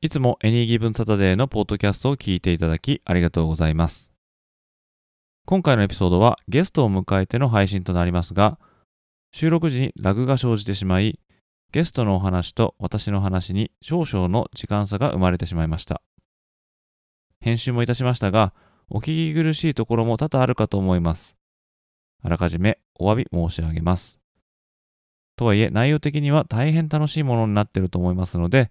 [0.00, 4.12] いつもエニーギブンサタデーのポッドキャストを聞いていただきありがとうございます。
[5.44, 8.60] 今回のエピソードはゲストを迎えての配信となりますが、
[9.32, 11.18] 収録時にラグが生じてしまい、
[11.72, 16.00] ゲストのお話と私の話に少々の時間差が生まれてしまいました。
[17.40, 18.54] 編集もいたしましたが、
[18.88, 21.34] お聞き苦しいところも多々あるかと思います。
[22.22, 24.20] あらかじめお詫び申し上げます。
[25.34, 28.70] とはいえ、内容的には大変楽しいものになっていると思いますので、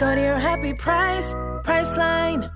[0.00, 2.50] Go to your happy price, Priceline.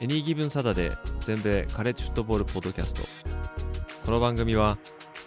[0.00, 3.02] エニーギブンサダデー全米カレッジフットボールポッドキャスト
[4.04, 4.76] この番組は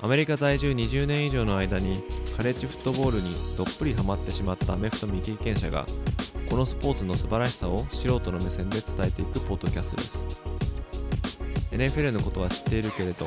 [0.01, 2.03] アメリカ在住20年以上の間に
[2.35, 5.85] カレッジフットボールにどっぷりハマってしまったアメフト未経験者が
[6.59, 10.25] のスポーツの素晴らしさを素人の目線で伝えていくポッドキャストです。
[11.71, 13.25] NFL のことは知っているけれど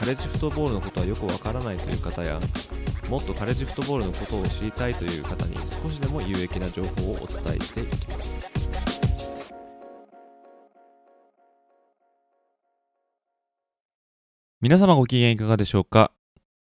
[0.00, 2.40] カレッジフットボールのことはよくわからないという方や
[3.10, 8.50] もっとカレッジフットボールのことを知りたいという方に少しでも有益な情報をお伝えしていきます。
[14.62, 16.12] 皆様ご機嫌いかがでしょうか？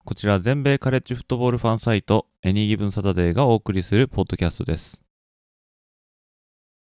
[0.03, 5.01] こちら全米カレッジフットボールファンサイトエニーギブンサタデーがお送りするポッドキャストです。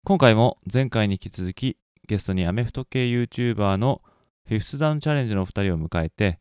[0.06, 4.02] 今回も前回に引き続きゲストにアメフト系 YouTuber の
[4.48, 6.40] フィフスダウンチャレンジのお二人を迎えて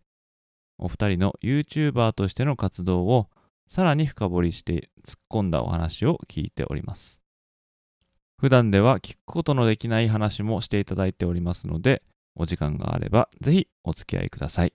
[0.79, 3.29] お二人の YouTuber としての活動を
[3.69, 7.21] さらに深掘りして突っ込んだお話を聞いております。
[8.39, 12.03] 普段では聞くことのできない話もしていただいておりますので
[12.37, 14.73] お時間があればぜひお付き合いください。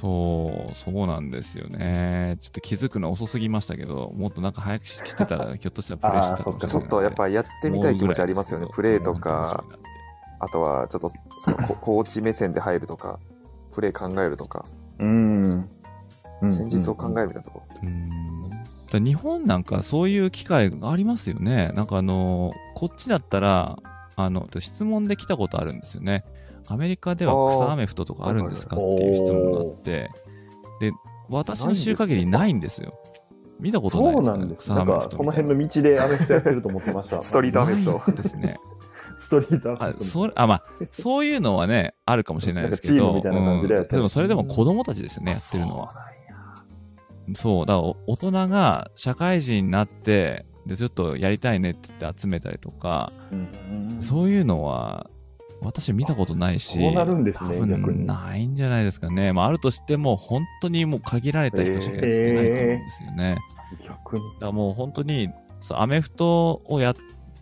[0.00, 2.36] そう、そうなんですよね。
[2.40, 8.66] ちょっと気づくの遅すぎましたけど、もっとなんか早くしてたら、 ひょっとしたらプレイしてたかもしれないちょっとやっぱりやってみたい気持ちありますよね。
[8.72, 9.64] プレーとか、
[10.40, 13.18] あとはちょっとそのココーチ目線で入るとか、
[13.72, 14.64] プレー考えるとか、
[14.98, 15.68] うん。
[16.40, 17.62] うん戦術を考えるみたいなとこ。
[17.82, 18.08] うん
[18.90, 21.72] 日本なんかそういう機会がありますよね。
[21.74, 23.78] なんかあの、こっちだったら、
[24.16, 26.24] あの、質問で来たことあるんですよね。
[26.70, 30.10] アメリカでは草アメフトとかあるんですかっていう質問があって、
[30.80, 30.92] で、
[31.30, 32.94] 私の知る限りないんですよ。
[33.58, 34.38] 見たことないそうですよね。
[34.38, 34.60] なんです。
[34.62, 37.22] 草なんか、アメフトみたいその辺の道でアメフトやってると思ってました。
[37.22, 38.58] ストリートアメフトですね。
[39.20, 40.04] ストリートアあメフト。
[40.04, 43.30] それあまあ、そういうのはね、あるかもしれないですけど、で
[43.98, 45.92] もそれでも子供たちですよね、やってるのは。
[47.34, 55.08] そう、だからお大人が社会人になって、で、ちょっとやりたいねって言って集めたりとか、うんそういうのは、
[55.60, 59.32] 私見たことないし、そうなるんですねないんじゃないですかね。
[59.32, 63.38] まあ、あるとしても、本当にもう限られた人しかやってないと思うんですよね。
[63.84, 64.24] 逆に。
[64.40, 65.28] だもう本当に
[65.60, 66.94] そうアメフトをやっ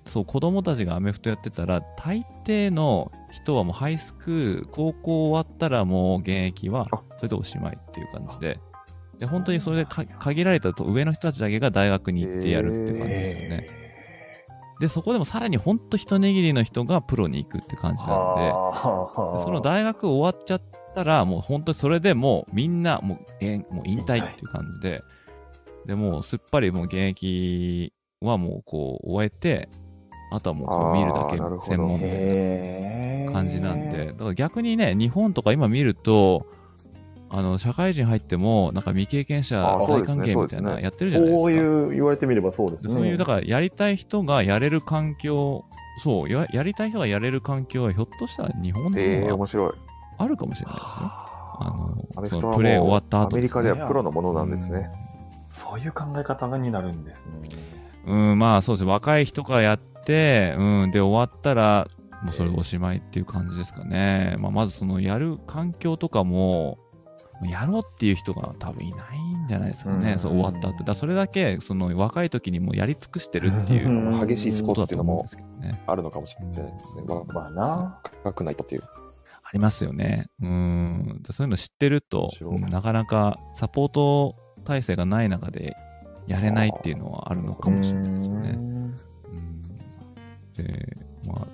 [0.07, 7.03] そう子供たちがアメフトやってたら大抵の人はもうハイスクール高校終わったらもう現役はあ。
[7.17, 8.59] それでおしまいっていう感じで。
[9.19, 13.86] で本当にそれでか限られたと上の人たちだけが大学に行ってやるっていう感じですよね、
[14.81, 18.43] でそこでもさらに本当一握りの人がプロに行くって感じなんで。
[18.43, 18.51] で
[19.45, 20.63] その大学終わっちゃっ
[20.95, 25.03] たら、もう本当にそれでもうみんなもうもう引退っていう感じで、
[25.87, 29.69] でもうすっぱりもう現役はもうこう終えて、
[30.31, 31.37] あとはもうこう見るだけ
[31.71, 36.47] 専門みたいな感じなんで、だから逆にね、日本とか今見ると、
[37.29, 41.41] あの社会人入っても、なんか未経験者大あーそうですね歓迎みたいなやってるじゃないですか。
[41.43, 42.93] そういう言われてみればそうですね。
[42.95, 45.65] そういう、だからやりたい人がやれる環境、
[46.03, 49.73] そうや、やりたい人がやれる環境はひょっとしたら日本のええ方が面白い。
[50.19, 50.89] あるかもしれないですよ。
[51.59, 51.75] あ
[52.17, 54.91] の、そのプレー終わった後アメリカでねはプロのものなんですね。
[55.53, 57.33] そういう考え方になるんですね。
[58.07, 58.91] うん、まあそうですね。
[58.93, 61.89] 若い人がやって、うん、で終わったら、
[62.23, 64.37] もうそれでおしまいっていう感じですかね。
[64.39, 66.79] まあまずそのやる環境とかも、
[67.45, 70.13] やろうっていう人が多分いないんじゃないですかね。
[70.13, 70.85] うんそう終わった後。
[70.85, 75.27] だそれだけ、その若い時にもうやり尽くしてるっていううん激しいスポーツっていうのも。
[75.87, 77.03] あるのかもしれないですね。
[77.07, 78.01] わまあな。
[78.25, 78.83] 若くないとっていう。
[78.83, 80.29] ありますよね。
[80.41, 81.21] うん。
[81.23, 82.31] でそういうの知ってると
[82.71, 85.77] なかなかサポート体制がない中で
[86.27, 88.51] やれないっていうのはあるのかもしれないですよね。
[88.51, 88.97] うん
[90.57, 90.97] で、
[91.27, 91.47] まあ、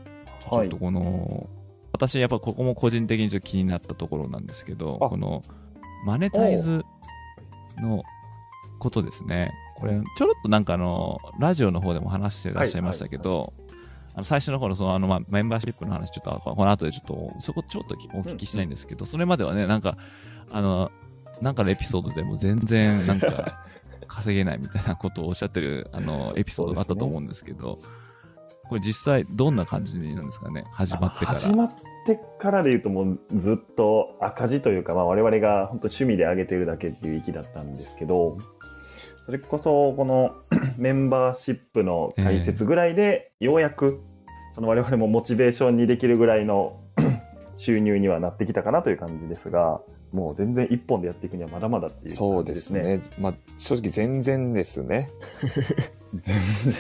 [0.43, 1.49] ちょはいっとこの、
[1.93, 5.43] 私やっぱここも個人的にちょっと気になったところなんですけど、あこの
[6.05, 6.85] マネタイズ
[7.79, 8.03] の
[8.79, 9.53] ことですね。
[9.77, 13.53] これ、ちょろっとなんかあの、ラジオの方でも話してらっしゃいましたけど、
[14.15, 19.97] あの最初の頃そのあの、まあ、メンバーシップの話、ちょっとこの後でちょっと、そこちょっとお聞きしたいんですけど、それまではね、なんか、
[20.51, 20.91] あの、
[21.41, 23.65] なんかのエピソードでも全然なんか
[24.07, 27.79] 稼げないみたいなことをおっしゃってるあのエピソードがあったと思うんですけど、
[28.69, 30.65] これ実際どんな感じなんですかね？
[30.73, 31.39] 始まってから。
[31.39, 31.73] 始まっ
[32.07, 38.39] てからで言うともうずっと赤字というか、まあ、我々が本当趣味で上げてるだけっていう域だったんですけど
[39.25, 40.35] それこそこの
[40.77, 44.01] メンバーシップの解説ぐらいでようやく、
[44.57, 46.81] あの我々もモチベーションにできるぐらいの
[47.55, 49.81] 収入にはなってきたかなという感じですが
[50.13, 52.71] もう全然一本でやっていくにはまだまだっていうそうです。
[52.71, 53.01] ね。
[53.19, 55.11] まあ、正直全然ですね。
[56.13, 56.37] 全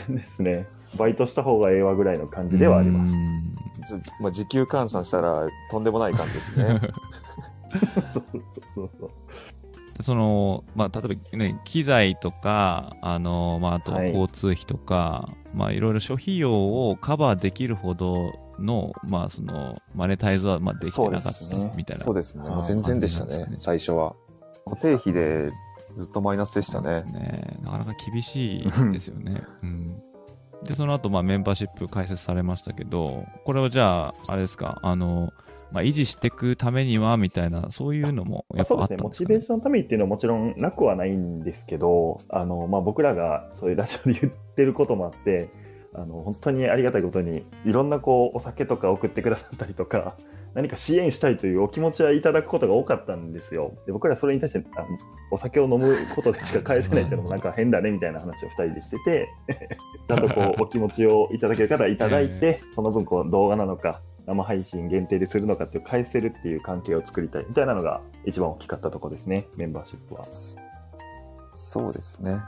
[0.06, 0.66] 然ですね。
[0.96, 3.14] バイトした方がええわぐらいの感じではあります。
[4.20, 6.80] まあ、時給換算したらとんでもない感じですね。
[8.12, 8.24] そう
[8.74, 9.10] そうそう。
[10.02, 22.04] その、まあ、例えばね、機材とか、あの、まあ、あとはい交通費とか、まあ、いろいろ諸費用をカバーできるほどの、まあ、その、マネタイズは、まあ、できてなかっそうですねたみたいな。
[22.04, 22.42] そうですね。
[22.42, 24.14] もうはい全然でしたね感じなんですね最初は。
[24.64, 25.50] 固定費で
[25.96, 27.02] ずっとマイナスでしたね。
[27.04, 27.58] ね。
[27.62, 29.42] なかなか厳しいですよね。
[29.62, 30.02] うん。
[30.64, 35.32] で、その後、まあ、メンバーシップ開設されましたけど、これはじゃあ、あれですか、あの、
[35.72, 39.10] まあ、維持していくためには、みたいな、そういうのも、やっぱあそうですね、モ。
[39.10, 45.50] チベーションのためにっていうのはもちろんなくはないんですけど、あのまあ、僕らがそういうラジオで言ってることもあって、
[45.94, 50.16] あの本当にありがたいことに、いろんなこうお酒とか送ってくださったりとか、
[50.54, 53.74] 何か支援したいというお気持ちはいただくことが多かったんですよ。
[53.86, 54.86] で僕らそれに対してあの
[55.30, 59.28] お酒を飲むことでしか返せないっていうのもなんか変だねみたいな話を2人でしてて、
[60.08, 70.24] ちゃんとこうお気持ちをいただける方はいただいて、 その分こう動画なのか、生配信限定でするのかっていう返せるっていう関係を作りたいみたいなのが一番大きかったところですね、メンバーシップは。
[71.54, 72.40] そうですね。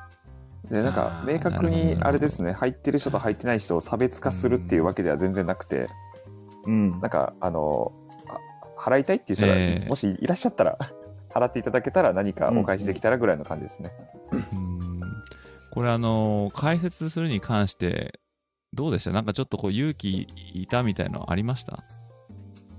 [0.70, 5.88] で、なんか明確にどあれですね、入ってる人と入ってない人を差別化するっていうわけでは全然なくて、
[6.66, 7.00] うん。
[7.00, 7.92] なんか、あの、
[8.28, 9.88] あ払いたいっていう人が、ええ。
[9.88, 10.78] もしいらっしゃったら、
[11.32, 13.90] 払っていただけたら何かお返しできたらぐらいの感じですね。
[14.32, 15.00] うん。
[15.72, 18.20] これあの解説するに関して
[18.72, 19.10] どうでした？
[19.10, 21.82] なんかちょっとこう勇気いたみたいのありました？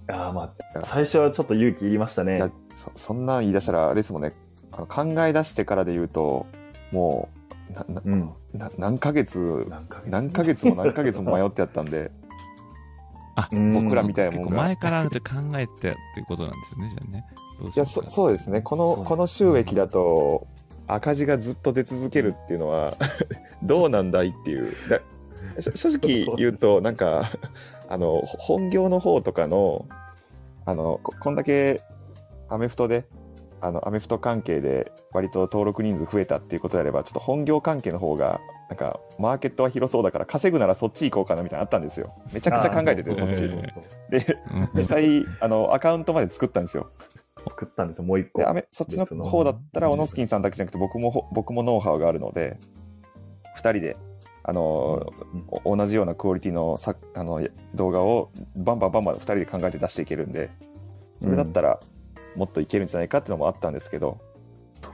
[0.07, 2.49] あーまあ最初はちょっと勇気いりましたね。
[2.71, 4.33] そそんなん言い出したら、あれですもんね、
[4.71, 6.45] あの考え出してからで言うと、
[6.93, 7.27] も
[7.69, 8.29] う、ななうん。
[8.53, 10.09] な何ヶ月、何ヶ月。
[10.09, 12.11] 何ヶ月も何ヶ月も迷ってやったんで、
[13.35, 13.69] あうん。
[13.71, 14.57] 僕らみたいなもんが。
[14.57, 15.09] 前から考
[15.57, 17.25] えてっていうことなんですよねじゃあね。
[17.75, 18.61] いや、そそうですね。
[18.61, 20.47] この、この収益だと、
[20.87, 22.95] 赤字がずっと出続けるっていうのは、
[23.63, 24.73] どうなんだいっていう。
[25.59, 27.31] 正直言うと、なんか、
[27.89, 29.87] あの、本業の方とかの、
[30.65, 31.81] あの、ここんだけ
[32.49, 33.05] アメフトで、
[33.61, 42.15] あの、アメフト関係で割と登録人数増えたっていうことであれば、ちょっと本業関係の方が、なんか、マーケットは広そうだから、稼ぐならそっち行こうかなみたいなのあったんですよ。
[42.33, 43.41] めちゃくちゃ考えてて、そっち。
[43.41, 46.89] で、うん実際、あの、アカウントまで作ったんですよ。
[47.47, 48.67] 作ったんですよ、もう一個で、。
[48.71, 52.57] そっちの方だったら、オノスキンさんだけじゃなくて、僕もほ、僕もノウハウがあるので、
[53.55, 53.97] 2人で、
[54.43, 57.41] あのーお同じようなクオリティのさあの
[57.73, 60.49] 動画をバンバンバンバン2人で考えて出していけるんで、
[61.19, 61.79] それだったら、
[62.35, 64.19] もっといけるんじゃないかっていうのもあったんですけど、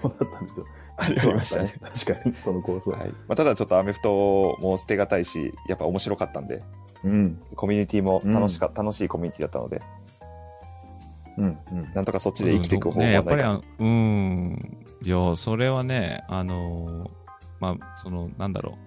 [0.01, 0.65] そうだったんですよ。
[1.01, 1.73] ありましたね。
[1.81, 2.91] 確かに、その構想。
[2.91, 6.61] はいまあ、ただちょっとアメフトも捨てがたいし、やっぱ面白かったんで、
[7.03, 7.41] うん。
[7.55, 9.81] コミュニティも楽しか、楽しいコミュニティだったので、
[11.37, 11.57] うん。
[11.71, 11.93] うん。
[11.93, 13.83] なんとかそっちで生きていく方法ね、やっぱりあはないかと。
[13.83, 17.09] のうんいやそれはねあの
[17.59, 18.77] まあそのなんだろ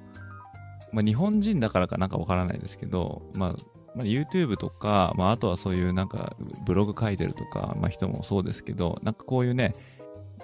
[0.92, 3.54] う、まあ、日本人だからかなんかわからないですけど、まあ
[3.96, 9.74] まあ、YouTube とか、まあ、あとはそういうなんかブログ書いてるとか、まあ、人もそうですけどなんかこういうね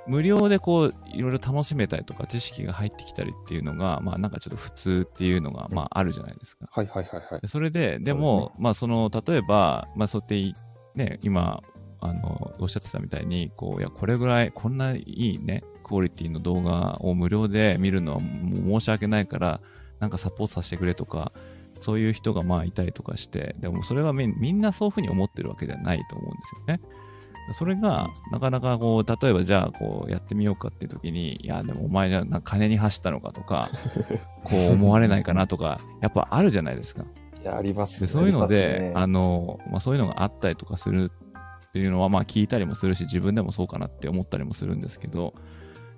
[0.07, 6.67] 無料でこういろいろ楽しめたりとか知識が入ってきたりっていうのがまあなんかちょっと普通っていうのがまああるじゃないですか。
[6.71, 7.49] はいはいはいはいで。
[7.49, 10.55] それで、でも、まあ、その、例えば、まあ、そうやってい、
[10.95, 11.63] ね、今、
[12.01, 19.61] あの、おっしゃってたみたいに、こう、いや、これぐらい、こんないいね、クオリティの動画を無料で見るのはもう申し訳ないから、
[19.99, 21.33] なんかサポートさせてくれとか、
[21.81, 26.81] そういう人がまあいたりとかして、でもそれはみみんなそういうふうに思ってるわけではないと思うんですよね。
[27.53, 33.69] それが、なかなかこう、例えばじゃあ、こう、やってみようかっていう時に、いや、でもお前じゃ、金に走ったのかとか、
[34.45, 37.05] こう思われないかなとか、やっぱあるじゃないですか。
[37.41, 38.13] いや、ありますでね。
[38.13, 41.11] そういうので、ますねあの、まあ、そういうのがあったりとかする
[41.71, 45.35] っていうのはまあ聞いたりもするし、自分でもそうかなって思ったりもするんですけど、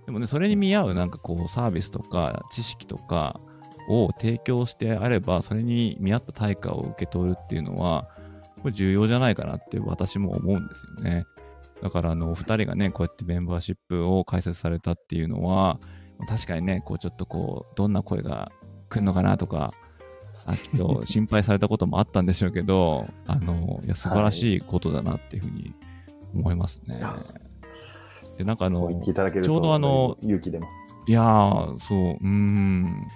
[0.06, 3.40] でもね、それに見合うなんかこうサービスとか知識とか
[3.88, 8.08] を提供してあれば、それに見合った対価を受け取るっていうのは、
[8.62, 11.24] これ重要じゃないかなって私も思うんですよね。
[11.82, 15.80] だからあの、お二人がね、こうやってメンバーシップを開設されたっていうのは、
[16.28, 18.52] 確かにね、こうちょっとこう、どんな声が
[18.88, 19.74] 来るのかなとか、
[20.46, 25.74] あきっと心配されたこともあったんでしょうけど、 あの、いや、素晴らしいことだなっていうふうに
[26.34, 27.00] 思いますね。
[28.38, 30.80] で、なんかあのちょうどあの勇気出ます。
[31.08, 33.06] いやー、そう、うーん。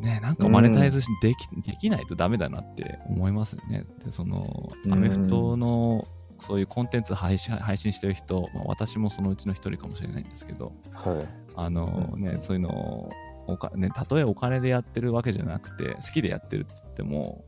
[0.00, 3.86] ね、なんかマネタイズしできできないとダメだなって思いますね。
[4.04, 6.06] で、その、うんアメフトの
[6.46, 11.28] そういうコンテンツ配信配信してる人、まあ、私もそのうちの一人かもしれないんですけど、はい。
[11.56, 13.10] あのね、そういうのを
[13.46, 17.44] おか、ね、たとえお金でやってるわけじゃなくて、好きでやってるって言っても、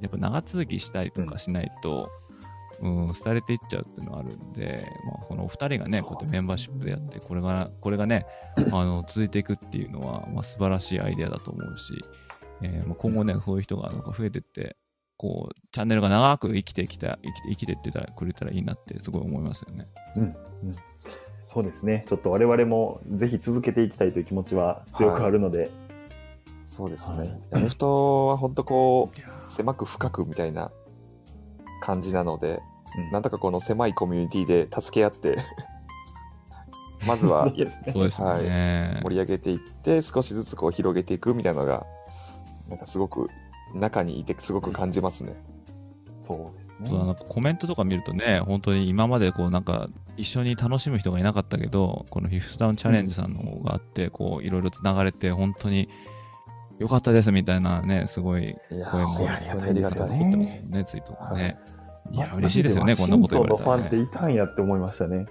[0.00, 2.10] やっぱ長続きしたりとかしないと、
[2.80, 8.26] うん、廃れていっちゃうっていうのはあるんで、まあ、このお二人がね、こうやってメンバーシップでやって、これが、これがね、
[8.72, 12.04] あの、続いていくっていうのは、まあ、素晴らしいアイデアだと思うし、
[12.62, 14.76] えーまあ、今後ね、そういう人がなんか増えてって、
[15.22, 19.86] こう、チャンネルが長く生きてきた、生きて、生きてってたらくれたらいいなってすごい思いますよね。
[20.16, 20.76] うんうん
[21.44, 22.04] そうですね。
[22.08, 25.70] ちょっと我々もぜひ続けていきたいという気持ちは強くあるので、
[26.66, 27.40] そうですはいね。
[27.52, 30.72] アメフトは本当こいやう、狭く深くみたいな
[31.82, 32.60] 感じなので、
[32.96, 35.36] うんなんとかこの狭いコミュニティで助け合って、
[37.06, 37.92] まずはそうですね。
[37.92, 39.00] そうですよね。
[39.02, 41.84] 盛り上げていって、少しずつこう広げていくみたいなのが、
[42.68, 43.28] なんかすごく
[43.74, 45.34] 中にいてすごく感じますね。
[46.22, 46.88] そうですね。
[46.88, 55.88] そうなんかコメントとか見るとね、本当に今までこうなんか一緒に楽しむ人がいなかったけど、このフィフスダウンチャレンジさんの方があって、こういろいろつながれて、本当に
[56.78, 59.38] 良かったですみたいなね、すごいいや声もあ
[59.72, 60.08] りがたい。
[60.08, 61.58] 残ってますよね、ツイートがね。
[62.10, 64.20] いや、ま嬉しいですよね、こんなこと言われたら、ワシントンのファンってね。
[64.20, 65.26] いたんやって思いましたね。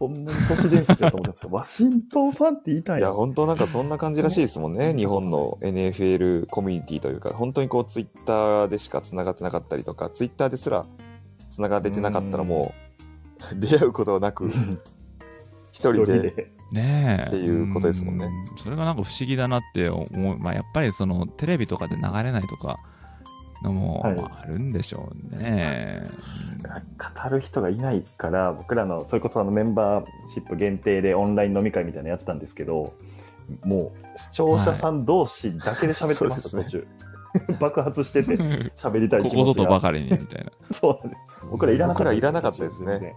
[0.00, 1.48] ほんまに都市伝説やと思ってました。
[1.48, 3.00] ワシントンファンっていたんや。
[3.00, 4.94] いや、本当なんかそんな感じらしいですもんね。
[4.96, 10.86] 日本の NFL コミュニティというか、本当にこうツイッターでしか繋がってなかったりとか、ツイッターですら
[11.50, 12.72] 繋がれてなかったらも
[13.52, 14.50] う、出会うことなく、
[15.70, 16.50] 一人で、で。
[16.72, 17.28] ねえ。
[17.28, 18.58] っていうことですもんねうん。
[18.58, 20.38] それがなんか不思議だなって思う。
[20.38, 22.78] まあやっぱりそのテレビとかで流れないとか
[23.62, 26.06] のも、ああるんでしょうね。
[26.62, 32.94] 語る人がいないから、僕らの、それこそあのメンバーシップ限定でオンライン飲み会みたいなのやったんですけど、
[33.64, 36.86] もう視聴者さん同士だけで喋ってました、はい途中。
[37.60, 38.34] 爆発してて、
[38.76, 39.64] 喋りたいここぞ気持ちが。
[39.64, 40.50] とばかりにみたいな。
[40.72, 40.98] そう。
[41.50, 43.14] 僕らいらなかった僕らいらなかったですね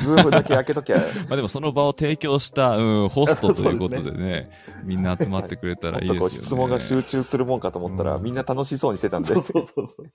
[0.00, 4.50] ズームだけ開けときゃ、 まあでもその場を提供した、うん、ホストということでね、
[4.84, 6.30] みんな集まってくれたらいいですよね。
[6.30, 8.22] 質問が集中するもんかと思ったら、うん。
[8.22, 9.28] みんな楽しそうにしてたんで。
[9.28, 10.06] そう、そうそうそうそう。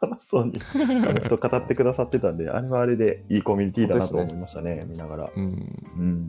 [0.00, 5.30] 楽しそうに、あの人語ってくださってたんで、あれはあれでいいコミュニティだなと思いましたね、見ながら。
[5.34, 5.44] うん。
[5.44, 6.26] うん。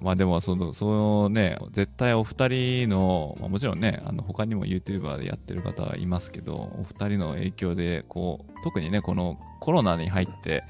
[0.00, 4.54] まあでもその、そのね、絶対お二人の、まあ、もちろんね、あの他に。
[4.54, 8.90] も YouTuber でやってる方はいますけど、お二人の影響で、こう、特に。
[8.90, 10.08] ね、このコロナに。
[10.08, 10.64] 入って、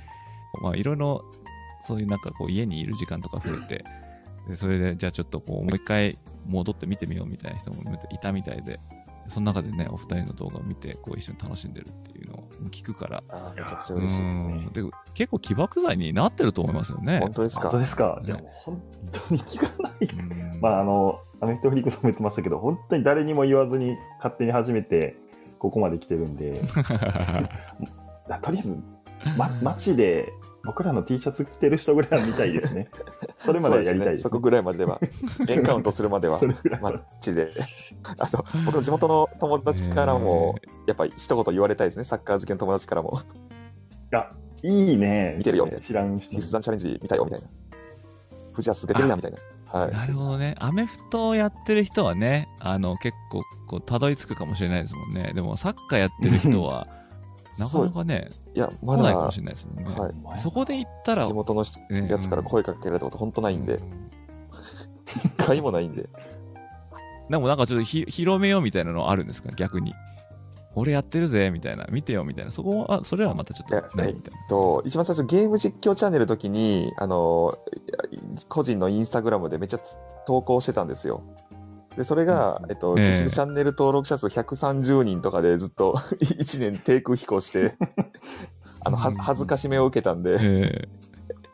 [0.61, 1.25] まあいろいろ、
[1.85, 3.85] そういうなんかこう家にいる時間とか増えて、
[4.49, 8.80] でそれでじゃあちょっとこうもう一回戻って見てみようみたいな人もいたみたいで、
[9.28, 14.52] その中でね、お二人の動画を見て、こう一緒に楽しんでるっていうのを聞くから、あーめちゃくちゃう嬉しいですね。
[14.52, 14.82] んで
[15.14, 17.21] 結構起爆剤になってると思いますよね。
[17.21, 17.62] 本当ですか？
[17.62, 18.82] 本当ですか、ねでも本
[19.12, 19.92] 当に聞かない。
[20.02, 25.16] うんまあ、あの、アメフトフリークさんも言ってましたけど、本当に誰にも言わずに勝手に始めて、
[25.59, 26.61] ここまで来てるんで、
[28.42, 28.78] とりあえず、
[29.37, 30.32] ま、街で
[30.64, 32.88] 僕らの T シャツ着てる人ぐらいは見たいですね。
[33.38, 35.00] それまではやりたいです、そこぐらいまでは、
[35.49, 36.40] エンカウントするまでは
[36.81, 37.50] マはッチで。
[38.19, 43.21] あと、僕の地元の友達からも、やっぱり一言言われたいですね、サッカー好きの友達からも。
[44.12, 44.31] あ、
[44.62, 45.35] いいね。
[45.38, 47.47] 見てるよみたいな知らん人リスザンチャレンジ見たよみたいな。
[48.52, 49.38] 藤谷続けてるやんみたいな。
[49.81, 49.92] はい。
[49.92, 50.54] なるほどね。
[50.59, 55.33] アメフトをやってる人はね、あの、結構、こう、たどり着くかもしれないですもんね。
[55.35, 56.87] でも、サッカーやってる人は、
[57.59, 59.94] なかなかね、いや、まだ来ないかもしれないですもんね。
[59.94, 63.80] はいそこで行ったら、地元の人ねやつから声かけられたこと本当ないんで、う
[65.25, 66.09] 一回もないんで。
[67.30, 69.50] でもなんかちょっとひ広めようみたいなのあるんですか？
[69.52, 69.94] 逆に。
[70.75, 72.50] 俺やってるぜみたいな、見てよみたいな。
[72.50, 74.49] そこは、それはまたちょっとないみたいな。
[74.49, 77.59] と、一番最初ゲーム実況チャンネルの時に、あの、
[78.49, 81.23] 個人のインスタグラムでめっちゃつ投稿してたんですよ。
[81.96, 87.75] で、それが、えっと、ええ結局チャンネル登録者数130人とかでずっと 1年低空飛行して、
[88.84, 90.88] あの、はうん恥ずかしめを受けたんで、え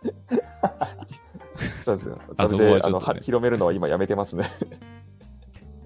[1.85, 2.19] そうですよ。
[2.37, 4.45] あそれで、あの、広めるのは今やめてますね。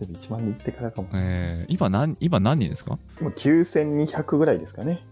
[0.01, 1.11] 1万人行ってからかもー。
[1.15, 2.99] えー今何、今何人ですか？
[3.21, 5.07] 今9200ぐらいですかね。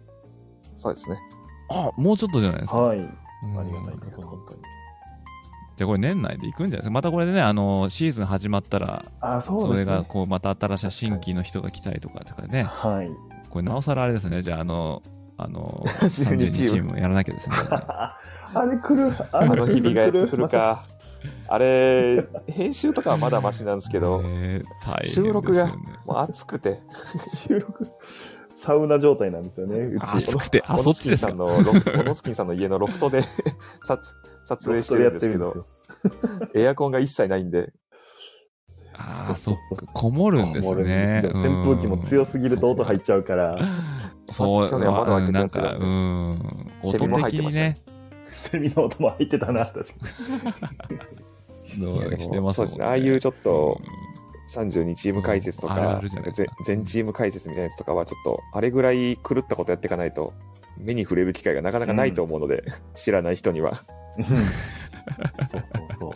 [0.76, 1.16] そうですね。
[1.70, 2.78] あ、もうちょっとじゃないですか。
[2.78, 2.98] はい。
[2.98, 4.60] うんありがたいことに本当に。
[5.80, 6.90] じゃあこれ年内で行くんじゃないですか？
[6.90, 9.96] またこれでね、あの、シーズン始まったら、あ、そうそれですね。
[9.96, 13.10] がこう、また新しい新規の人が来たりとかとかね、はい。
[13.48, 15.02] これなおさらあれですね、じゃああの、
[15.38, 17.56] あの、32 32チチームやらなきゃですね。
[17.70, 18.14] あ
[18.70, 19.10] れ来る。
[19.32, 20.84] ああの日々がやってくるか。
[21.48, 24.60] あれ、編集とかはまだマシなんですけど、ね
[25.02, 25.68] 収録が
[26.04, 26.80] もう暑くて、
[27.34, 27.88] 収録、
[28.54, 30.16] サウナ状態なんですよね、うち。
[30.28, 31.32] 暑くて、あ、そっちですか？
[31.34, 31.46] モ。
[31.46, 33.22] ノスキンさんのロフモノスキンさんの家のロフトで
[34.56, 35.66] 撮撮影してるんですけど、
[36.54, 37.72] エアコンが一切ないんで、
[38.94, 41.22] ああ、そっか、こもるんですこもるんね。
[41.24, 43.80] 扇風機も強すぎると音入っちゃうから、うん
[44.32, 47.80] そう、去年は窓開けてなんか、うん、セミ音も入ってましたね。
[48.30, 49.84] セミの音も入ってたな、確か
[51.78, 52.40] どういやでもしてます？
[52.40, 52.84] もんそうですね。
[52.84, 53.80] ああいうちょっと
[54.50, 56.02] 32チーム解説とか
[56.64, 60.32] 全チーム解説みたいなやつとかはちょっとあれぐらい狂ったことやっていかないと
[60.78, 62.64] 目に触れる機会がなかなかないと思うので、
[62.94, 63.72] 知らない人には。
[63.72, 63.78] に。
[64.16, 64.26] そう
[65.50, 65.62] そう
[65.98, 66.12] そう。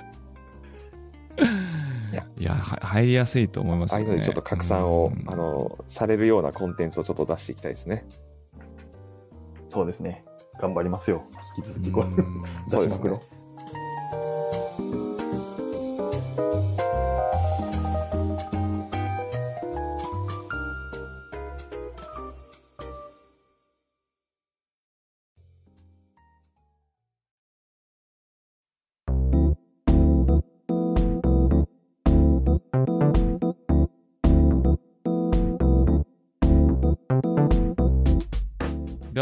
[2.41, 4.05] いや、は入りやすいと思いますよね。
[4.05, 8.07] ああいうのでちょっと拡散を、うんあのされるようなコンテンツをちょっと出していきたいですね。
[9.69, 10.25] そうですね。
[10.61, 11.25] 頑張りますよ。
[11.57, 13.34] 引き続きこれ、うん そうですね出しまくろう。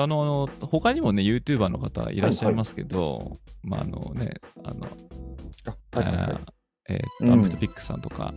[0.03, 4.87] あの、他にもね、YouTuber の方いらっしゃいますけど、まあ、あのね、あの、
[5.93, 6.41] あはいはいはい。
[6.89, 8.35] えーアムフトピックさんとか、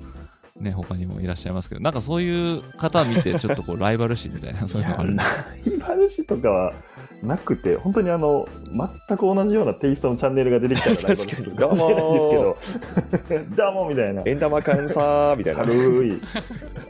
[0.56, 5.24] ね、他にもいらっしゃいますけど、なんかそういう方見て、 ちょっとこう、ライバル視みたいな、そういうのあるラ
[5.66, 6.74] イバル視とかは
[7.22, 14.22] なくて、本当にあの、全く同じようなテイストのチャンネルが出てきたらライバル視かもしれないんですけど、どうもみたいな。
[14.26, 15.64] 円玉監査みたいな。
[15.64, 16.22] 軽い。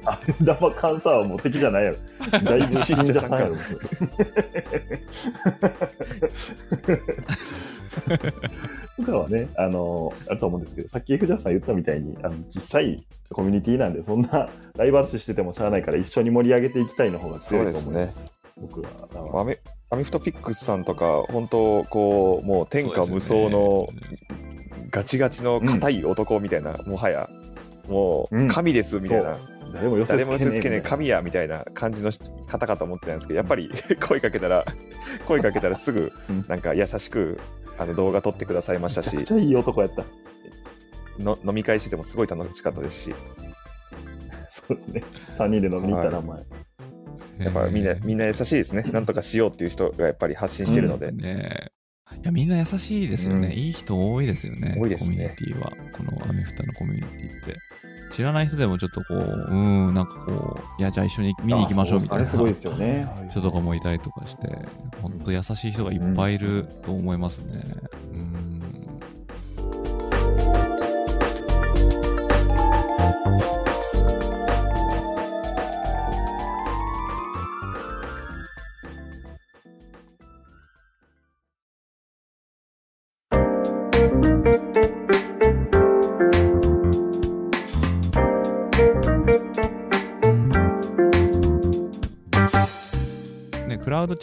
[0.05, 1.97] あれ玉監査はもう敵じゃないやろ。
[2.41, 3.55] だいぶ信者さんやろ。
[8.97, 18.33] とかはね、あの、あると思うんですけど、さっき藤田さん言ったみたいに、あの実際、コミュニティなんで、そんなライバル視しててもしゃあないから、一緒に盛り上げていきたいの方が強いと思います。
[18.57, 19.41] 僕は。
[19.41, 23.87] アメアメフトピックスさんとか、本当、こう、もう天下無双の
[24.91, 27.29] ガチガチの硬い男みたいな、もはや、
[27.89, 28.47] もうん。
[28.47, 29.37] う神ですみたいな、
[29.73, 32.11] 誰も寄せ誰も寄せつけねえ神やみたいな感じの
[32.47, 33.69] 方かと思ってたんですけど、やっぱり
[34.07, 34.65] 声かけたら、
[35.27, 37.39] 声かけたらすぐうん、なんか優しく
[37.77, 40.05] あの動画撮ってくださいましたしめちゃくち、ゃいい男やった。
[41.19, 43.15] の飲み会しててもすごい楽しかったですし、
[44.49, 45.03] そうですね。
[45.37, 46.39] 3人で飲みに行ったら、前。
[47.39, 48.83] やっぱみんな、えーみんな優しいですね。
[48.91, 51.71] なんとかしようっていう人がやっぱり発信してるので、ね
[52.21, 53.47] いや、みんな優しいですよね。
[53.47, 54.75] うんいい人多いですよね。
[54.79, 55.71] 多いですねコミュニティは。
[55.91, 57.57] このアメフトのコミュニティって。
[58.15, 63.05] 知らない人でもちょっとこう、うん、なんかこう、いや、じゃあ一緒に見に行きましょうみたいなすごいですよね。
[63.29, 64.57] 人とかもいたりとかして、
[65.01, 67.61] 本当優しい人がいっぱいいると思いますね。
[68.13, 68.59] うん。
[68.61, 68.69] ね、
[73.49, 73.54] ク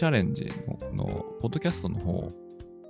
[0.03, 0.51] チャレンジ
[0.93, 1.05] のの
[1.41, 2.33] ポッドキャストの方、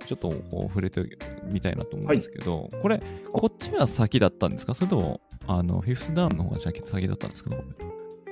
[0.07, 0.99] ちょっとこう触れて
[1.45, 4.73] みたいなと思うんですけど、これ、こっちが先だったんですか？
[4.73, 7.51] それとも、あの、フィフスダウンの方が先先だったんですか？
[7.51, 7.55] こ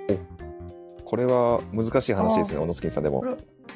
[0.07, 0.17] れ
[1.05, 3.23] これは難しい話ですね、小野スキンさんでも。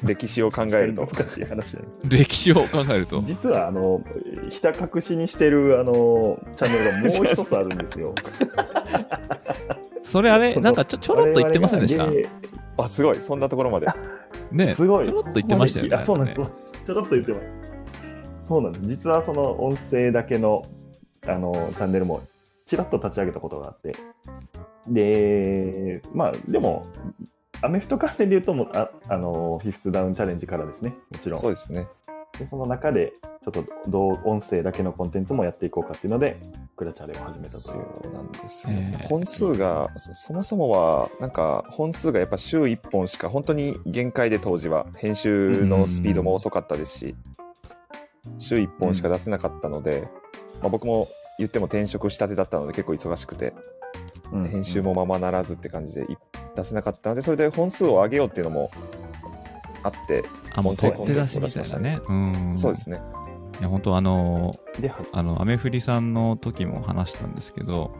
[0.02, 1.06] 歴史を考えると。
[1.06, 1.78] 難しい話。
[2.08, 3.22] 歴史を考えると。
[3.22, 4.02] 実は、あの、
[4.50, 8.12] ひた隠しにしてる、あの、チャンネルがもう一つあるんですよ。
[10.02, 12.08] それあれ、 なんかちょちょろっと言ってませんでした？
[12.82, 13.86] あ、すごい、そんなところまで。
[14.52, 15.04] ね、すごい。
[15.04, 15.96] ちょろっと言ってましたよね。
[15.96, 16.40] あそうなんです。
[16.84, 17.46] ちょろっと言ってます。
[18.46, 18.86] そうなんです。
[18.86, 20.64] 実はその音声だけの
[21.26, 22.22] あのチャンネルも
[22.64, 23.96] ちらっと立ち上げたことがあって、
[24.88, 26.86] で、まあ、でも、
[27.62, 31.38] アメフト関連で言うともうあ、あの、フィフスダウンチャレンジからですね、もちろん。
[31.38, 31.86] そうですね。
[32.38, 36.36] でその中で、ちょっとどう音声だけのコンテンツもやっていこうかっていうので、
[36.76, 37.84] クラチャレを始めたとそいう。
[38.10, 39.08] うなんですよ、えー。
[39.08, 47.14] 本数がそそもそもはなんか本数がやっぱ週1本しか本当に限界で当時は編集のスピードも遅かったですし
[48.38, 50.06] 週1本しか出せなかったので、
[50.60, 53.54] まあ、僕も言っても転職したてだったので結構忙しくて
[54.32, 54.44] うん。
[54.46, 56.16] 編集もままならずって感じでい
[56.54, 58.70] 出せなかったのでそれで本数を上げようっていうのも
[59.86, 62.00] あってあ、もう音声取って出しみたいなね。
[62.08, 62.50] うん。
[62.54, 63.00] そうですね。
[63.60, 67.96] いや、本当あので、あの、アメフリさんの時も話したんですけど、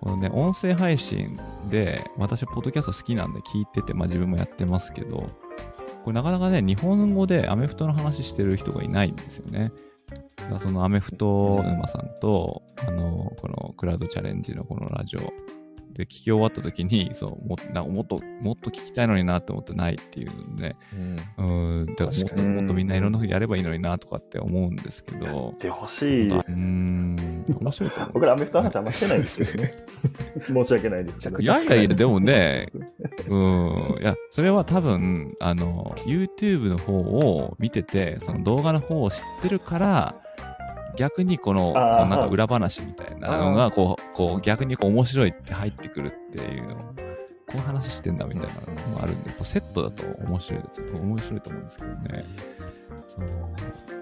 [0.00, 5.28] このね、音声配信で、私、ポッドキャスト好きなんで聞いてて、まあ自分もやってますけど、
[6.04, 9.72] これなかなかね、日本語でアメフトの話してる人がいないんですよね。
[10.60, 15.32] そのアメフト沼さんと、あの、このクラウドチャレンジのこのラジオ
[16.00, 20.76] で聞き終わった時に、そう、もなんかもっと、もっと聞きたいのになって思ってないっていうので、
[21.38, 26.28] うんうん、だからもっともっとみんないろんなふうにやればいいのになとかって思うんですけど、でほしい。
[26.28, 28.10] うーん、面白いと思う。
[28.14, 29.74] 僕らアメフトの話あんましてないんですけどね。
[30.40, 31.38] 申し訳ないですけど。
[31.38, 32.68] いやいやいや、でもね、
[33.28, 40.19] うん、いや、それは多分、あの、YouTube の方を見てて、その動画の方を知ってるから、
[41.00, 46.84] 逆にこの、なんか裏話みたいなのが、こう、こう逆にこう面白いって入ってくるっていうのを、こ
[47.54, 50.80] ういう話してんだみたいなのもあるんで、こうセットだと面白いです。
[50.92, 52.24] 面白いと思うんですけどね。
[53.08, 53.24] そう。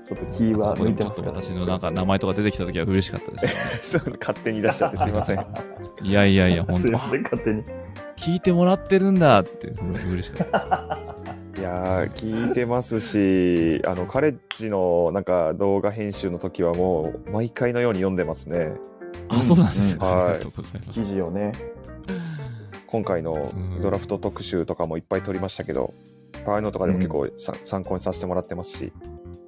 [0.05, 4.11] ちょっとキーは抜いてますちょっと私のなんか名前とか出てきた時は嬉しかったですよね。
[4.11, 5.47] そう勝手に出しちゃってすいません。
[6.03, 7.63] いやいやいや、本当すいません、勝手に。
[8.17, 10.99] 聞いてもらってるんだって、嬉しかった。
[11.59, 18.75] いやー聞いてますし、あのカレッジのなんか動画編集の時はもう毎回のように読んでますね。
[19.29, 19.99] あ、そうなんですよ。
[20.01, 20.91] うんはい。
[20.93, 21.53] 記事をね。
[22.87, 23.47] 今回の
[23.83, 25.93] ドラフト特集とかもいっぱい撮りましたけど、
[26.47, 28.93] ああいうのとかでも結構さ、参考にさせてもらってますし、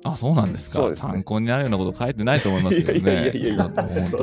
[0.03, 0.83] あ、そうなんですか。
[0.83, 2.99] そうですね参考になるようなこと書いてないと思いますけどね。
[2.99, 3.71] いやいやいや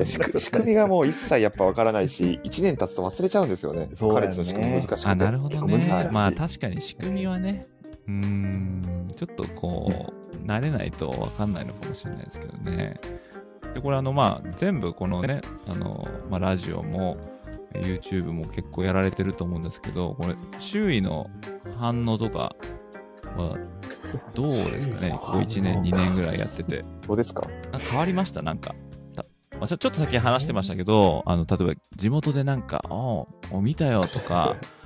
[0.06, 3.90] 仕組仕組みがもう一切やっぱわからないし、1年経つと忘れちゃうんですよね。
[3.96, 5.08] そうねカレッジの仕組み難しくて。
[5.08, 6.10] あ、なるほどね難し。
[6.10, 7.68] いまあ確かに仕組みはね、
[8.08, 13.00] うーん、ちょっとこう、慣れないとわかんないのかもしれないですけどね。
[13.74, 17.18] で、これあの、まあ、全部このね、あの、まあ、ラジオも、
[17.74, 21.30] YouTube も結構やられてると思うんですけど、これ、周囲の
[21.78, 22.56] 反応とか
[23.36, 23.58] は、
[24.34, 26.86] どうですかね、ここ1年、2年ぐらいやってて。
[27.08, 27.46] どうですか？
[27.92, 28.42] 変わりました？
[28.42, 28.74] なんか。
[29.16, 29.26] た
[29.60, 34.56] まあ、ちょっと先話してましたけど、あの、例えば地元でなんか、ああ、見たよとか、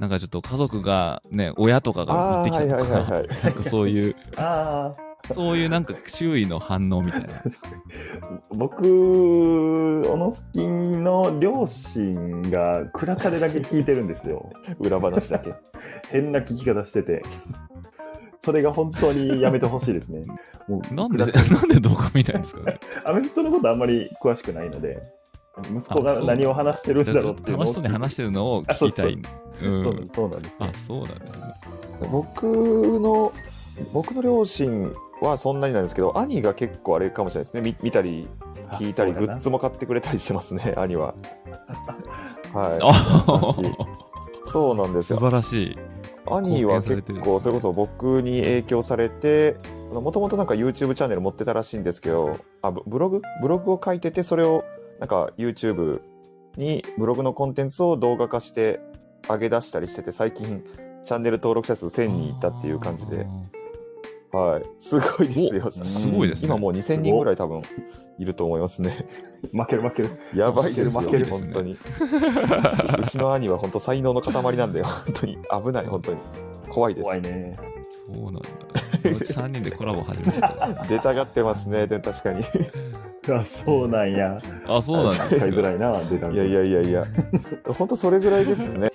[0.00, 3.28] なんかちょっと家族がね、親とかが持ってきはいはいたとか、はいはい。
[3.28, 4.94] なんかそういう、 あ
[5.32, 7.28] そういうなんか周囲の反応みたいな。
[7.34, 7.42] あ、
[8.54, 14.50] 僕、オノスキンの両親がクラチャレだけ聞いてるんですよ。
[14.78, 15.54] 裏話だけ。
[16.10, 17.22] 変な聞き方してて。
[18.40, 20.24] それが本当にやめてほしいですね。
[20.68, 22.78] もうなんで、なんで動画みたいんですかね。
[23.04, 25.02] アメフトのことあんまり詳しくないので、
[25.74, 29.14] 息子が何を話してるんだろうっていうのを楽しそうに話してるのを聞きたい。
[29.14, 29.18] う
[29.60, 30.08] そうなんん。
[30.08, 31.54] そうなんですよあ、そうなんですね。
[32.10, 32.44] 僕
[33.00, 33.32] の、
[33.92, 37.60] 僕の両親はそんなになんですけど、兄が結構あれかもしれないですね。
[37.60, 38.28] 見見たり、
[38.72, 41.14] 聞いたり、グッズも買ってくれたりしてますね、 兄は。
[42.52, 43.74] はあ素晴らしいい。
[44.44, 45.20] そうなんです素よ。
[45.20, 45.78] 晴らしい。
[46.30, 49.56] 兄は結構、それこそ僕に影響されて、
[49.92, 53.22] もともとなんか YouTube チャンネル持ってたらしいんですけど、あブブログ？
[53.40, 54.64] ブログを書いてて、それを
[54.98, 56.00] なんか YouTube
[56.56, 58.80] にブログのコンテンツを動画化して
[59.28, 60.64] 上げ出したりしてて、最近
[61.04, 63.26] チャンネル登録者数1000人いったっていう感じで、
[64.32, 64.62] はい。
[64.78, 65.66] すごいですよ。
[65.66, 66.48] おすごいですね。
[66.48, 67.62] 今もう2000人ぐらい多分
[68.18, 68.92] いると思いますね。
[69.52, 70.10] 負ける負ける。
[70.34, 71.72] やばいですよ、負ける本当に。
[71.72, 76.20] うちの兄は本当才能の塊なんで、本当に危ない、本当に。
[76.68, 77.04] 怖いです。
[77.04, 77.58] 怖いね。
[78.06, 78.40] そうなんだ。
[78.40, 80.84] うち3人でコラボ始めた。
[80.88, 82.44] 出たがってますね、で確かに。
[83.32, 84.38] あ、そうなんや。
[84.66, 85.36] あ、そうなんですか。
[85.36, 87.06] 使いづらいな、出たいやいやいやいや、
[87.76, 88.90] 本当それぐらいですね。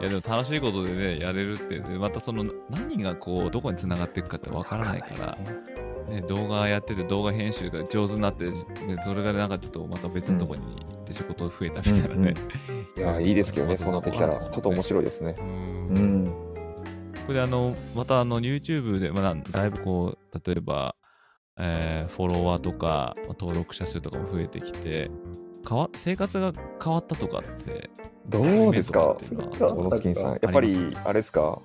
[0.00, 5.36] いやでも楽しいことでね、やれるって、でまたその何がこう、どこに繋がっていくかってわからないから、
[6.10, 8.54] ね、動画やってて動画編集が上手になって、ね、
[9.02, 12.34] それがなんかちょっとまた別のとこに行って仕事増えたみたいなね。
[12.96, 15.36] いや、いいですけどね、 そうなってきたら、ちょっと面白いですね。
[15.38, 15.42] う。
[15.42, 16.34] うんん。
[17.26, 20.96] これであの、またあの、YouTube で、まあ、だいぶこう、例えば、
[21.58, 25.10] えーフォロワーとか、登録者数とかも増えてきて、
[25.68, 27.90] 変わ生活が変わったとかって、
[28.30, 29.16] どうですか、
[29.58, 30.32] 小野スキンさん。
[30.40, 31.60] やっぱり、あれですか、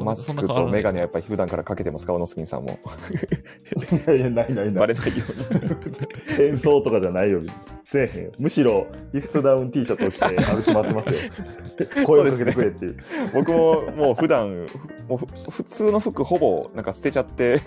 [0.00, 2.78] マスクとメガネはやっぱり普段からかけてますか、小野スキンさんも。
[4.06, 4.72] いやいや、ないないない。
[4.72, 6.46] バレないように。
[6.46, 7.42] 演奏とかじゃないよ。
[7.84, 8.32] せえへんよ。
[8.38, 11.30] むしろ、ギフトダウン T シャツを着て歩き回ってますよ。
[12.06, 12.96] 声をかけてくれっていう。
[13.34, 14.66] 僕ももう普段
[15.08, 17.60] もうふ普通の服ほぼなんか捨てちゃって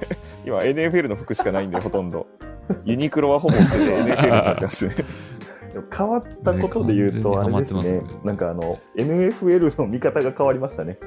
[0.46, 2.26] 今 NFL の服しかないんでほとんど
[2.86, 4.94] ユニクロはほぼになってますね
[5.96, 10.98] 変わったことで言うと、あねれですねなんかあの、NFL の見方が変わりましたね。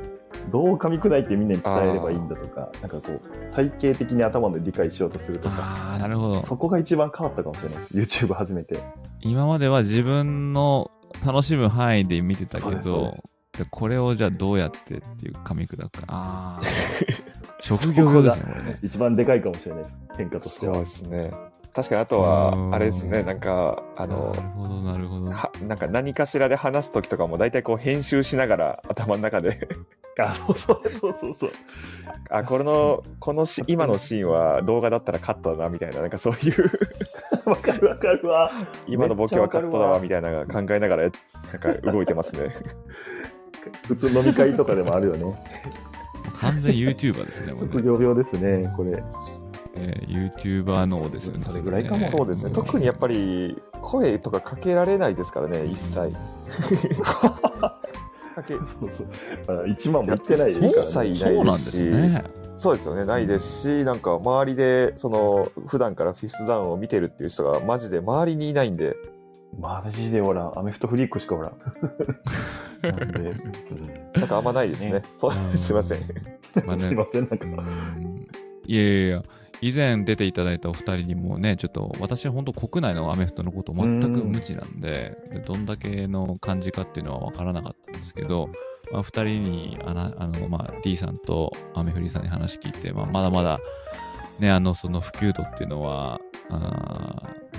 [0.51, 6.43] どう噛み砕いてみんなに伝えればいいんだとか、なんかこう、体系的に頭で理解しようとするとか、なるほど。
[6.43, 8.25] そこが一番変わったかもしれないです。
[8.25, 8.79] YouTube 始めて。
[9.21, 10.91] 今までは自分の
[11.25, 13.17] 楽しむ範囲で見てたけど、
[13.59, 16.05] でこれをじゃあどうやってっていう噛み砕くか。
[16.09, 16.65] ああ。
[17.61, 18.79] 職業病ですね、これね。
[18.83, 19.99] 一番でかいかもしれないです。
[20.17, 20.75] 変化としては。
[20.75, 21.50] そうですね。
[21.73, 25.31] 確かにあとは、あれですね、なんか、あのなる、ほど、なるほど。
[25.31, 29.69] はなんか何かしらで話す時とかも大体こう編集しながら頭の中で
[30.19, 31.51] あそうそうそうそう。
[32.31, 36.71] あこれのこのし今のシーンは動画だったらカットだなみたいななんかそういう
[37.49, 38.51] わかるわかるわ。
[38.87, 42.51] 今のボケはカットだわみたいな考えながらなんか動いてますね
[43.87, 45.35] 普通飲み会とかでもあるよね。
[46.41, 47.55] 完全 YouTuber ですね。
[47.57, 49.03] 職業病ですね、これ。
[49.75, 51.39] えー、YouTuber 脳ですよね。
[51.39, 56.13] それぐらいかもそうですね特にやっぱり声とかかけられないですからね一切
[58.35, 59.09] かけ そうそう。
[59.47, 61.15] まだ1万もいってないで一すからね。
[61.15, 62.25] 切そうなんですね。
[62.59, 68.97] そうですよねないですしなんか周りでその普段からフィフスダウンを見てるっていう人がマジで周りにいないんで
[69.59, 70.59] マジでおらん。
[70.59, 71.53] アメフトフリークしかおらん。
[72.83, 73.41] なんで、うん
[74.15, 76.01] なんかあんまないですねねそうすいません
[76.65, 77.47] まあね すいません、なんか。
[77.47, 77.49] う
[78.01, 78.27] ん
[78.67, 79.23] いやいやいや、
[79.61, 88.49] 以前出ていただいたお二人にもね、ちょっと私は本当国内のアメフトのこと全く無知なんで、でどんだけの感じかっていうのは分からなかったんですけど、
[88.93, 93.61] まあ、二人にあの、まあ、D さんとアメフリさんに話聞いて、まあ、まだまだ、
[94.39, 96.21] ね、あの、その普及度っていうのは、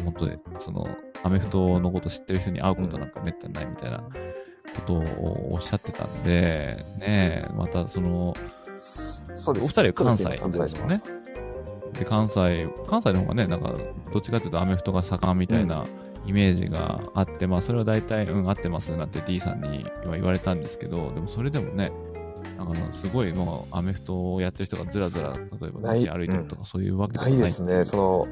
[0.03, 0.87] 本当に、その、
[1.23, 8.33] アメフトのこと知ってる人に会うことなんかめったにないみたいなことをおっしゃってたんで、ね、またその、
[8.77, 9.65] そうです。
[9.65, 10.85] お二人は関西関西です。
[10.85, 11.01] ね。
[11.97, 13.73] で、関西、関西の方がね、なんか、
[14.11, 15.85] どっちかというとアメフトが盛んみたいな
[16.25, 21.91] イメージがあって、まあ、それは大体、うん、合ってますなって D さんには言われたんですけど、でもそれでもね、
[22.57, 27.85] なんかすごいもうアメフトをやってる人がずらずら、例えば街歩いてるとかそういうわけではなないいですね。
[27.85, 28.27] その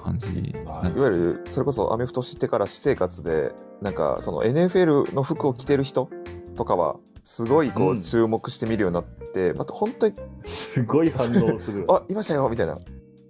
[0.00, 0.28] 感じ。
[0.28, 6.08] いわゆるそれこそアメフト知ってから私生活でなんかその NFL の服を着てる人
[6.56, 8.00] とかはすごいこううん。
[8.00, 10.14] 注目して見るようになって、また本当に
[10.44, 11.84] すごい反応する。
[11.90, 12.78] あいましたよみたいな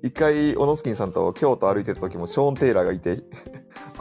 [0.05, 3.23] 一回オノスキンさんと京都歩いてた時もショーン・テイラーがいて。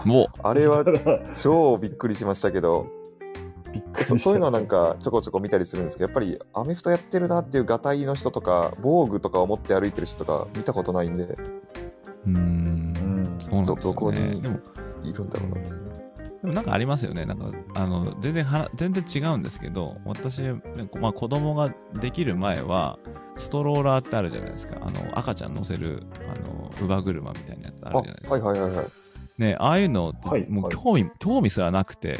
[0.04, 0.84] も あれは
[1.34, 2.88] 超びっくりしましたけど。
[4.06, 11.24] そそういうのはなんかちょこちょこ見たりするんですけどやっぱりアメフトやってるなっていうガタイの人とか防具とかを持って歩いてる人とか見たことないんで。
[12.28, 13.38] う、ん、うん。
[13.40, 13.66] そうなんですよね。
[13.66, 14.20] どどこに
[15.10, 15.83] いるんだろうなって
[16.44, 17.26] でもなんかありますよね。
[17.26, 20.62] なんか、あの、全然は、全然違うんですけど、私、ね
[21.00, 23.00] まあ子供ができる前は、
[23.38, 24.76] ストローラーってあるじゃないですか。
[24.82, 28.48] あの、赤ちゃん乗せる、あの、乳母車みたいなやつああるじゃないですか。
[28.48, 28.86] はいはいはいはい
[29.38, 32.20] ね、ああいうのってはいもうはい興味、興味すらなくて、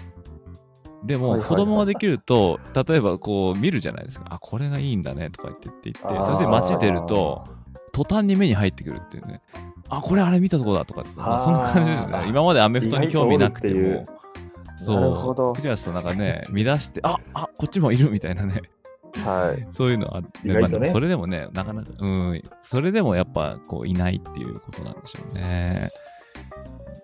[1.04, 4.28] でも子供ができると、例えばこう見るじゃないですか。
[4.30, 7.46] あ、これがいいんだねとか言ってって言って、そして街出ると、
[7.92, 9.42] 途端に目に入ってくるっていうね。
[9.90, 12.26] あ、これあれ見たとこだとかって、まあ、そんな感じですよね。
[12.28, 14.08] 今までアメフトに興味なくても。
[14.78, 15.54] そう、なるほど。
[15.54, 18.62] クリアスとなんかね、 乱して、あ、あ、こっちもいるみたいなね。
[19.16, 19.68] はい。
[19.72, 20.80] そういうのあって、意外とね。
[20.80, 25.90] まあそれでもね、なかなか、うん、それでもやっぱこういないっていうことなんでしょうね。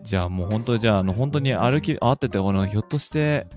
[0.02, 3.48] じゃあもう本当に、じゃあ、あの、本当に歩き、会ってて、この、ひょっとして、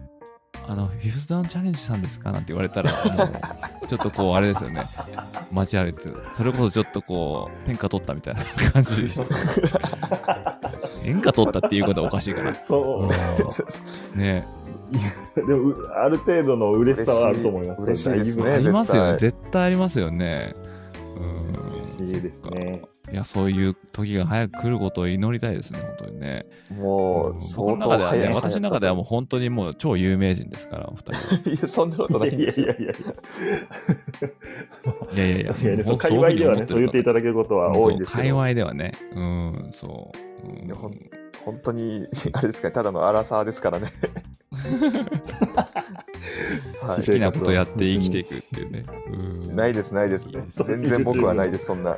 [0.69, 2.31] あの、フィフスダウンチャレンジさんですか？
[2.31, 2.91] なんて言われたら、
[3.89, 4.85] ちょっとこう、あれですよね。
[5.51, 9.09] 街歩いて、それこそちょっとこう、天下取ったみたいな 感じ。
[11.03, 12.55] 天下取ったっていうことはおかしいかな。
[12.67, 13.09] そ
[14.15, 14.19] う。
[14.19, 14.47] ね
[15.35, 17.83] でも、うある程度の嬉しさはあると思います。
[17.83, 19.13] 嬉しいですねありますよね。
[19.13, 20.55] 絶絶対ありますよね。
[21.17, 21.83] うん。
[21.99, 22.83] 嬉しいですね。
[23.11, 26.47] いや、そういう時が早く来ることを祈りたいですね、本当にね。
[26.71, 31.51] もう相僕の中ではね、私の中ではもう本当にもう超有名人ですから、お二人。
[31.51, 32.93] いやそんなことないんいやいやいやいや。
[35.15, 38.37] いやいやいや、確かにね、そう界隈ではね、そう言っていたただけることは多いんですけ界ど。
[38.37, 38.93] 隈ではね。
[39.15, 40.13] うん、そ
[40.45, 40.47] う。
[40.47, 43.89] うんいやほん本当にあれですかねただのアラサーですからね。
[46.83, 48.85] は好きなことやって生きていくっていうね。
[49.55, 51.97] ないですないですそう全然僕はないですそんな。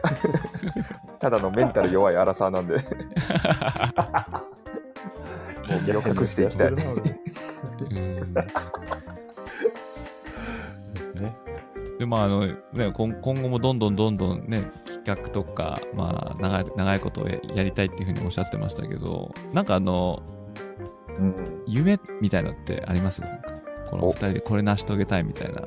[1.21, 2.77] ただのメンタル弱いアラサーなんで。
[5.69, 6.69] もう身を隠していきたい。
[6.69, 6.77] うん。
[11.21, 11.37] ね。
[11.99, 14.65] でまああのね、今今後もどんどんどんどんね
[15.05, 20.23] 企画とか、まあ、長い長いことをややりたいっていうふうにおっしゃってましたけどなんかあの
[21.19, 21.63] うん。
[21.67, 23.21] 夢みたいのってあります？
[23.21, 23.51] なんか
[23.91, 24.13] このお。
[24.13, 25.63] 二人でこれ成し遂げたいみたいな。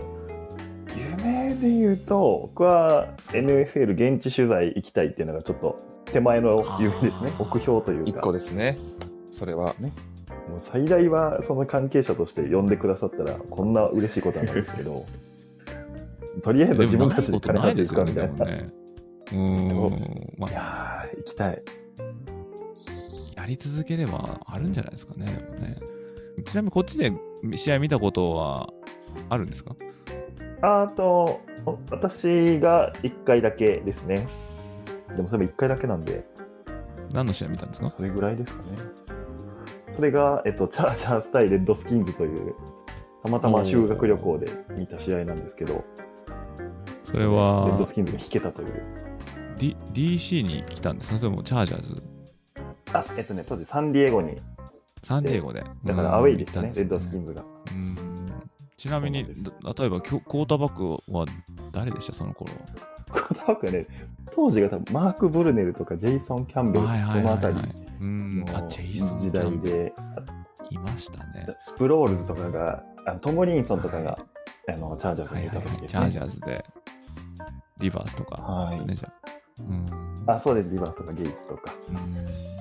[0.95, 7.31] 夢で言うと、僕は NFL 現地取材行きたいっていうのがちょっと手前の夢ですね。
[7.37, 8.21] 目標という一か。
[8.21, 8.77] 個ですね。
[9.31, 9.75] それは。
[9.79, 15.05] もう最大はその関係者として呼んでくださったらこんな嬉しいことはないですけど
[16.41, 18.86] とりあえず自分たちで金ないです払っていくかみたいな、ね
[19.31, 20.33] うーん。
[20.37, 21.61] まいあやー行きたい。
[23.35, 25.73] やり続ければあるんじゃないですかねでもね。
[26.45, 27.13] ちなみにこっちで
[27.55, 28.69] 試合見たことは
[29.29, 29.75] あるんですか？
[30.61, 34.27] あと、お私が1回だけですね。
[35.15, 36.25] でもそれも1回だけなんで、
[37.13, 37.93] 何の試合見たんですか？
[37.95, 38.67] それぐらいですかね。
[39.95, 42.53] それが、えっと、チャージャース対レッドスキンズという、
[43.23, 45.83] たまたま修学旅行で見た試合なんですけど、
[47.03, 49.06] それレッドはスキンズが引けたという。
[49.57, 52.03] D DC に来たんですかそれともチャージャーズ
[52.93, 54.37] あ、えっとね、当時サンディエゴに、
[55.03, 55.63] サンディエゴで。
[55.83, 57.43] だからアウェイでしたね、レッドスキンンズが。
[57.71, 57.97] うん
[58.77, 61.25] ちなみに、例えば、クォーターバックは
[61.71, 62.13] 誰でした？
[62.13, 62.59] その頃は。
[63.09, 63.87] コーターバックはね、
[64.35, 67.75] 当時が多分マーク・ブルネルとかジェイソン・キャンベル、はいはいそのあたりはいはい。
[68.01, 68.45] うん。
[68.53, 69.93] あ、のジェイソン時代で、
[70.69, 71.47] いましたね。
[71.59, 74.19] スプロールズとかが、あのトムリンソンとかが、
[74.69, 75.77] あのチャージャーズにいたはいはいはい。
[75.77, 75.87] 時ですね。
[75.89, 76.65] チャージャーズで、
[77.79, 79.36] リバーズとか、はいね、じゃあ。
[79.59, 80.23] うん。
[80.27, 81.73] あ、そうです、リバーズとかゲイツとか。
[81.89, 82.57] うん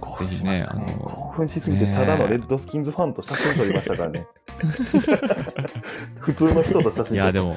[0.00, 4.26] 興ぜひ奮しましたねあの興奮しすぎて、ただのレッドスキンズファンと写真撮りましたからね。
[6.18, 7.56] 普通の人と写真撮いや、でも、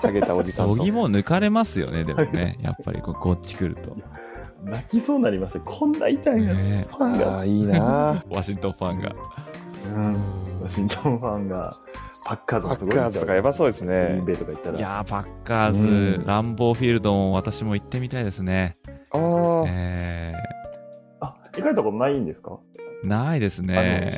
[0.00, 2.58] ハゲたおじさんと度肝抜かれますよね、でもね。
[2.60, 3.96] やっぱりここっち来ると。
[4.62, 5.60] 泣きそうになりました。
[5.60, 7.36] こんな痛いんや、ねファンが。
[7.36, 9.14] ああいいな ワシントンファンが。
[9.94, 10.16] うん、
[10.62, 11.76] ワシントンファンが、
[12.24, 14.78] パッカーズパがすごいッカーズとかやばそうですグリーンねベイとか行ったら。
[14.78, 18.76] いやー、パッカーズ、うんランボーフィールドも私も行ってみたいですね。
[19.10, 20.32] ああ、え
[21.20, 22.58] あ、行かれたことないんですか？
[23.04, 24.10] ー、ないですね。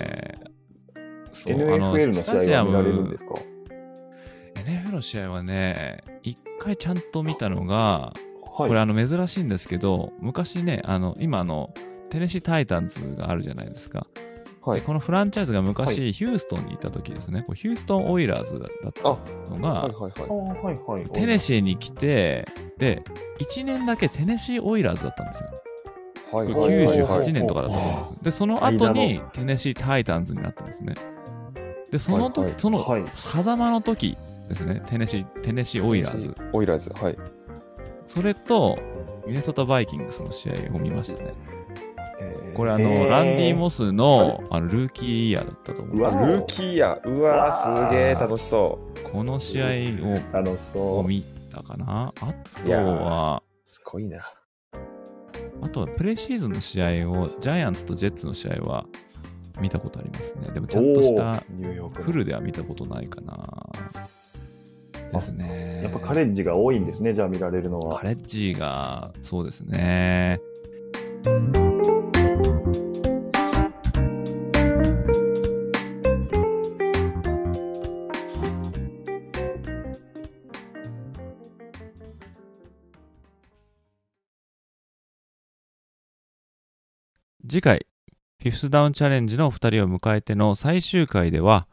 [1.32, 3.34] そう、あ ?NFL のスタジア試合は見られるんムで、すか
[4.54, 7.76] ？NFL の試合はね、一回ちゃんと見たのが、
[8.58, 8.68] はい。
[8.68, 11.74] これあの珍しいんですけど、昔ね、あの、今あの、
[12.08, 14.06] テネシー・タイタンズがあるじゃないですか。
[14.66, 19.16] はいでこのフランチャイズが昔、はヒューストンにいた時ですね、これヒューストン・オイラーズだった
[19.50, 19.88] のが。
[21.12, 23.02] テネシーに来て、で、
[23.38, 25.50] 1年だけテネシー・オイラーズだったんですよ。
[26.32, 28.24] はいこれはいはい98年とかだったと思うんです。
[28.24, 30.94] で、その後にテネシー・タイタンズになったんですね。
[31.92, 33.04] で、その時、はいはいそのはい。
[33.14, 34.16] 狭間の時
[34.48, 36.34] ですね、テネシー、テネシー・オイラーズ。
[36.52, 37.16] オイラーズはい
[38.08, 38.78] それと、
[39.26, 41.34] ミネソタ・バイキングスの試合を見ましたね。
[42.20, 48.78] えーこれあの、ランディ・モスのあのルーキーイヤーだったと思うんですうわよルーキーやうわーすげえ楽しそ
[49.12, 49.66] この試合
[50.32, 50.98] あの、をそう。
[51.00, 52.12] を見たかな？
[52.20, 54.20] あとは、うすごいな
[55.62, 58.86] あとはプレシーズンの試合を、ジャイアンツとジェッツの試合は
[59.60, 60.50] 見たことありますね。
[60.52, 61.42] でもちゃんとした
[61.92, 63.66] フルでは見たことないかな。
[65.12, 65.82] ですね。
[65.82, 67.98] やっぱカレッジが多いんですね、じゃあ見られるのは。
[67.98, 70.40] カレッジが、そうですね。
[87.48, 87.86] 次回、
[88.42, 91.68] フィフスダウンチャレンジの2人を迎えての最終回では、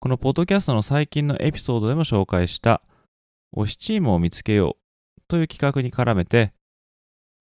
[0.00, 2.80] このポッドキャストの最近のエピソードでも紹介した
[3.54, 4.78] 推しチームを見つけよ
[5.18, 6.54] うという企画に絡めて、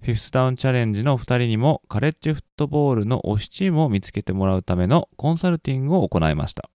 [0.04, 6.70] フィフスダウンチャレンジの2人にもカレッジフットボールの推しチームを見つけてもらうためのコンサルティングを行いました。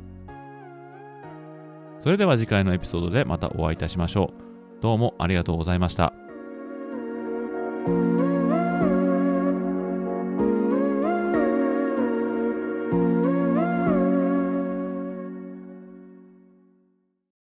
[1.99, 4.31] それでは次回のエピソードでまたお会いいたしましょ
[4.79, 4.81] う。
[4.81, 6.13] どうもありがとうございました。